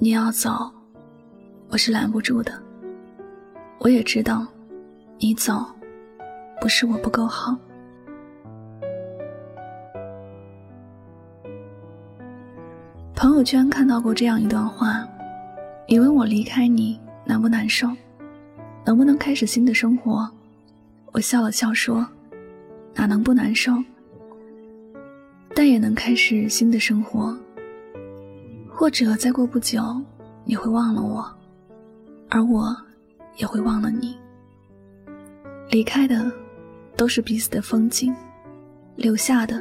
[0.00, 0.70] 你要走，
[1.70, 2.52] 我是拦不住的。
[3.80, 4.46] 我也知道，
[5.18, 5.66] 你走，
[6.60, 7.56] 不是我不够好。
[13.16, 15.04] 朋友圈看到过这样一段话：
[15.88, 17.88] 你问我离开你难不难受，
[18.84, 20.30] 能不能开始新的生活？
[21.10, 22.06] 我笑了笑说：
[22.94, 23.72] 哪能不难受？
[25.56, 27.36] 但也能开始新的生活。
[28.78, 29.82] 或者再过不久，
[30.44, 31.28] 你会忘了我，
[32.28, 32.76] 而我
[33.36, 34.16] 也会忘了你。
[35.70, 36.30] 离开的
[36.96, 38.14] 都是彼此的风景，
[38.94, 39.60] 留下的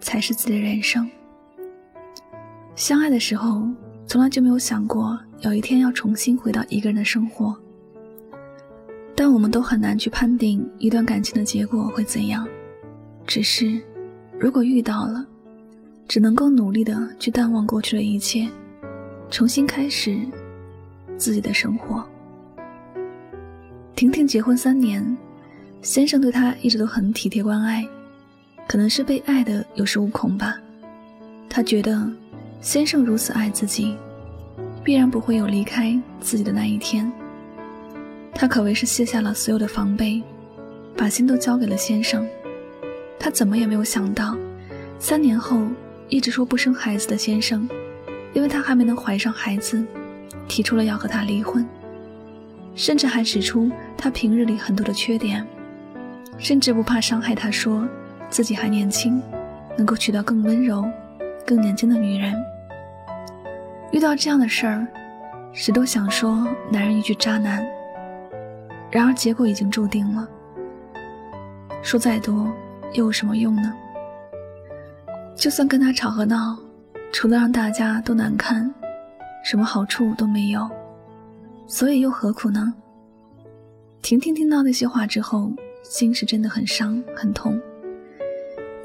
[0.00, 1.06] 才是自己的人生。
[2.74, 3.68] 相爱的时候，
[4.06, 7.54] 从来就没有想过有一天要重新回到一个人的生活。
[9.14, 12.48] 但我们都很难去判定一段感情的结果会怎样。
[13.26, 13.78] 只是，
[14.40, 15.26] 如果遇到了，
[16.08, 18.48] 只能够努力的去淡忘过去的一切，
[19.28, 20.18] 重新开始
[21.16, 22.04] 自己的生活。
[23.96, 25.16] 婷婷结婚三年，
[25.82, 27.84] 先生对她一直都很体贴关爱，
[28.68, 30.56] 可能是被爱的有恃无恐吧。
[31.48, 32.08] 她觉得
[32.60, 33.96] 先生如此爱自己，
[34.84, 37.10] 必然不会有离开自己的那一天。
[38.32, 40.22] 她可谓是卸下了所有的防备，
[40.96, 42.24] 把心都交给了先生。
[43.18, 44.36] 她怎么也没有想到，
[45.00, 45.66] 三年后。
[46.08, 47.68] 一直说不生孩子的先生，
[48.32, 49.84] 因为他还没能怀上孩子，
[50.46, 51.66] 提出了要和他离婚，
[52.76, 55.44] 甚至还指出他平日里很多的缺点，
[56.38, 57.88] 甚至不怕伤害他，说
[58.30, 59.20] 自己还年轻，
[59.76, 60.84] 能够娶到更温柔、
[61.44, 62.32] 更年轻的女人。
[63.90, 64.86] 遇到这样的事儿，
[65.52, 67.66] 谁都想说男人一句渣男，
[68.92, 70.28] 然而结果已经注定了，
[71.82, 72.52] 说再多
[72.92, 73.74] 又有什么用呢？
[75.36, 76.58] 就算跟他吵和闹，
[77.12, 78.72] 除了让大家都难看，
[79.44, 80.68] 什么好处都没有，
[81.66, 82.72] 所以又何苦呢？
[84.00, 85.52] 婷婷听到那些话之后，
[85.82, 87.60] 心是真的很伤很痛。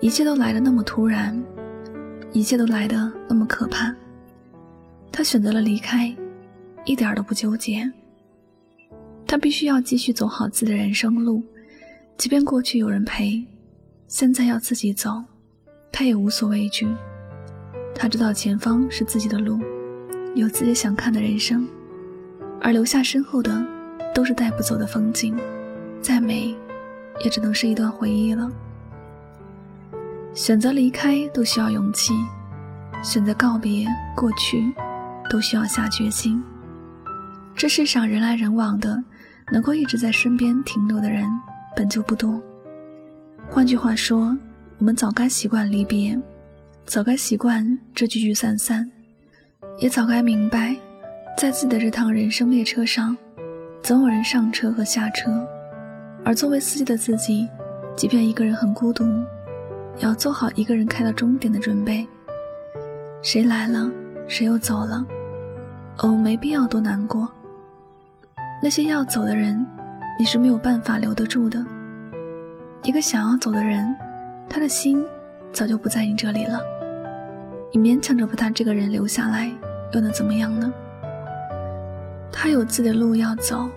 [0.00, 1.38] 一切都来的那么突然，
[2.32, 3.94] 一切都来的那么可怕。
[5.12, 6.14] 她选择了离开，
[6.84, 7.90] 一点都不纠结。
[9.26, 11.42] 她必须要继续走好自己的人生路，
[12.16, 13.44] 即便过去有人陪，
[14.06, 15.22] 现在要自己走。
[15.90, 16.86] 他也无所畏惧，
[17.94, 19.58] 他知道前方是自己的路，
[20.34, 21.66] 有自己想看的人生，
[22.60, 23.66] 而留下身后的
[24.14, 25.36] 都是带不走的风景，
[26.00, 26.54] 再美，
[27.24, 28.48] 也只能是一段回忆了。
[30.34, 32.14] 选择离开都需要勇气，
[33.02, 33.84] 选择告别
[34.14, 34.72] 过去，
[35.28, 36.40] 都需要下决心。
[37.56, 39.02] 这世上人来人往的，
[39.52, 41.26] 能够一直在身边停留的人
[41.74, 42.40] 本就不多。
[43.50, 44.38] 换句话说。
[44.78, 46.16] 我们早该习惯离别，
[46.86, 48.88] 早该习惯这聚聚散散，
[49.78, 50.76] 也早该明白，
[51.36, 53.16] 在自己的这趟人生列车上，
[53.82, 55.44] 总有人上车和下车。
[56.24, 57.48] 而作为司机的自己，
[57.96, 59.04] 即便一个人很孤独，
[59.96, 62.06] 也要做好一个人开到终点的准备。
[63.20, 63.90] 谁来了，
[64.28, 65.04] 谁又走了，
[66.04, 67.28] 我们没必要多难过。
[68.62, 69.66] 那些要走的人，
[70.20, 71.66] 你是没有办法留得住的。
[72.84, 73.92] 一个想要走的人。
[74.48, 75.04] 他的心
[75.52, 76.60] 早就不在你这里了，
[77.72, 79.50] 你勉强着把他这个人留下来，
[79.92, 80.72] 又能怎么样呢？
[82.32, 83.68] 他有自己的路要走，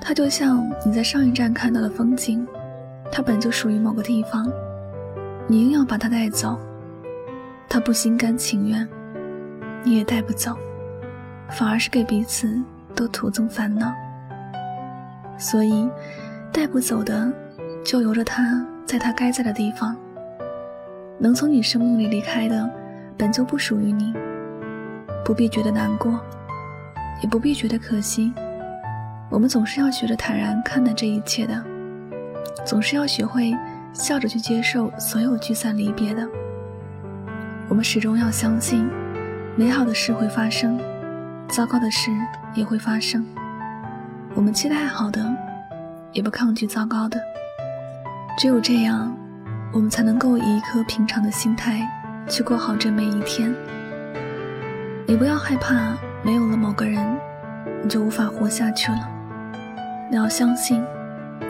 [0.00, 2.46] 他就像你在上一站看到的风景，
[3.12, 4.50] 他本就属于某个地方，
[5.46, 6.58] 你硬要把他带走，
[7.68, 8.88] 他不心甘情愿，
[9.82, 10.56] 你也带不走，
[11.50, 12.62] 反而是给彼此
[12.94, 13.92] 都徒增烦恼。
[15.38, 15.88] 所以，
[16.52, 17.32] 带不走的，
[17.84, 18.64] 就由着他。
[18.86, 19.96] 在他该在的地方，
[21.18, 22.70] 能从你生命里离开的，
[23.16, 24.12] 本就不属于你，
[25.24, 26.20] 不必觉得难过，
[27.22, 28.32] 也不必觉得可惜。
[29.30, 31.64] 我们总是要学着坦然看待这一切的，
[32.64, 33.56] 总是要学会
[33.92, 36.28] 笑着去接受所有聚散离别的。
[37.68, 38.88] 我们始终要相信，
[39.56, 40.78] 美好的事会发生，
[41.48, 42.10] 糟糕的事
[42.54, 43.24] 也会发生。
[44.34, 45.34] 我们期待好的，
[46.12, 47.18] 也不抗拒糟糕的。
[48.36, 49.16] 只有这样，
[49.72, 51.88] 我们才能够以一颗平常的心态
[52.28, 53.54] 去过好这每一天。
[55.06, 57.00] 你不要害怕没有了某个人，
[57.82, 59.08] 你就无法活下去了。
[60.10, 60.82] 你要相信，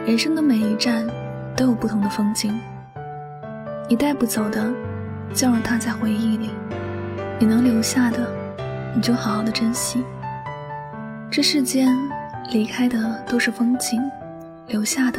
[0.05, 1.07] 人生的每一站
[1.57, 2.55] 都有不同的风景。
[3.89, 4.71] 你带不走的，
[5.33, 6.51] 就让它在回忆里；
[7.39, 8.29] 你能留下的，
[8.95, 10.05] 你就好好的珍惜。
[11.31, 11.97] 这世间，
[12.53, 14.03] 离开的都是风景，
[14.67, 15.19] 留下的。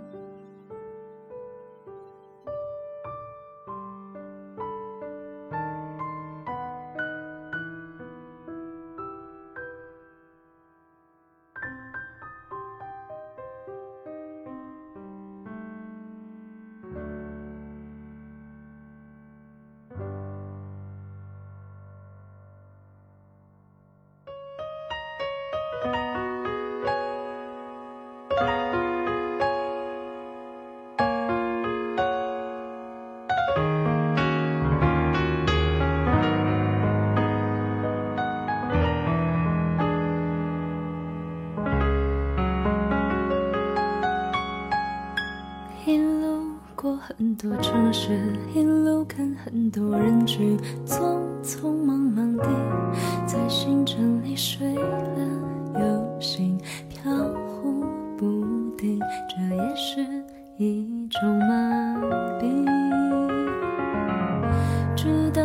[47.31, 48.09] 很多城市，
[48.53, 52.45] 一路看很多人群，匆匆忙忙地
[53.25, 57.09] 在星辰里睡了又醒，飘
[57.47, 57.85] 忽
[58.17, 58.43] 不
[58.77, 58.99] 定，
[59.29, 60.05] 这也是
[60.57, 61.95] 一种麻
[62.37, 62.65] 痹。
[64.93, 65.41] 直到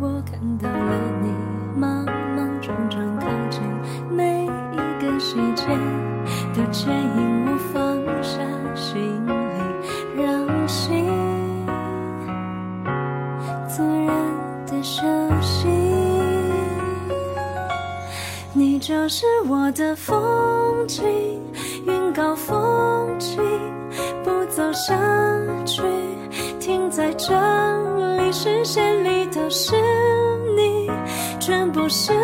[0.00, 1.30] 我看到了你，
[1.78, 3.62] 莽莽撞撞靠近，
[4.10, 5.68] 每一个细节
[6.52, 8.40] 都牵引我放下
[8.74, 9.37] 心。
[18.88, 20.16] 就是我的风
[20.88, 21.04] 景，
[21.86, 23.36] 云高风轻，
[24.24, 24.96] 不走下
[25.66, 25.82] 去，
[26.58, 27.34] 停在这
[28.16, 29.76] 里，视线里都是
[30.56, 30.90] 你，
[31.38, 32.14] 全部是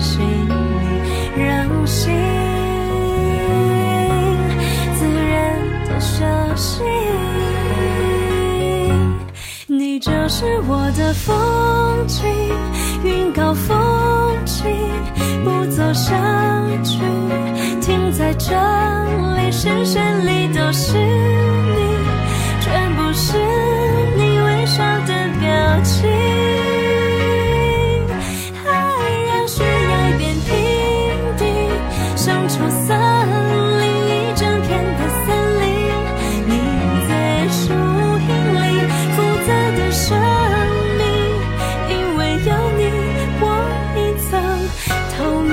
[0.00, 0.54] 心里，
[1.36, 2.10] 让心
[4.98, 6.24] 自然的休
[6.56, 6.82] 息。
[9.66, 12.26] 你就是我的风景，
[13.04, 13.76] 云高风
[14.46, 14.64] 轻，
[15.44, 16.16] 不走下
[16.82, 16.98] 去，
[17.80, 18.54] 停在这
[19.36, 21.78] 里，视线里都是你，
[22.60, 23.36] 全部是
[24.16, 26.49] 你微笑的表情。
[32.68, 32.98] 森
[33.80, 35.26] 林一整片的森
[35.60, 35.64] 林
[36.46, 36.52] 你
[37.08, 37.10] 在
[37.48, 38.64] 树荫里
[39.14, 40.06] 复杂的生
[40.98, 41.00] 命
[41.88, 42.80] 因为有你
[43.40, 43.44] 我
[43.96, 44.28] 一层
[45.16, 45.50] 透明。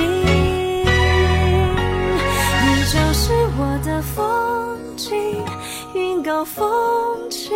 [2.63, 3.23] 你就是
[3.57, 5.15] 我的风景
[5.93, 7.55] 云高风清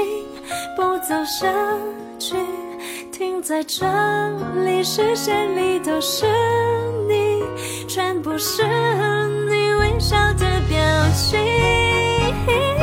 [0.75, 1.51] 不走下
[2.19, 2.35] 去
[3.11, 3.85] 停在这
[4.65, 6.25] 里视线里都是
[7.87, 8.63] 全部是
[9.49, 10.77] 你微笑的表
[11.13, 12.80] 情。